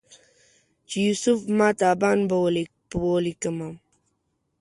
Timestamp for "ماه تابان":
1.57-2.19